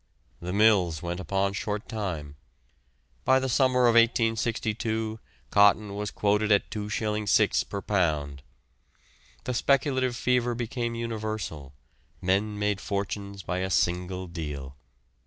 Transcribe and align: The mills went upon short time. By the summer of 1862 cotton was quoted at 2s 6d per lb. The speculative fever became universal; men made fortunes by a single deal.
The 0.39 0.51
mills 0.51 1.03
went 1.03 1.19
upon 1.19 1.53
short 1.53 1.87
time. 1.87 2.35
By 3.23 3.37
the 3.37 3.47
summer 3.47 3.81
of 3.81 3.93
1862 3.93 5.19
cotton 5.51 5.95
was 5.95 6.09
quoted 6.09 6.51
at 6.51 6.71
2s 6.71 7.29
6d 7.29 7.69
per 7.69 7.83
lb. 7.83 8.39
The 9.43 9.53
speculative 9.53 10.15
fever 10.15 10.55
became 10.55 10.95
universal; 10.95 11.75
men 12.19 12.57
made 12.57 12.81
fortunes 12.81 13.43
by 13.43 13.59
a 13.59 13.69
single 13.69 14.25
deal. 14.25 14.75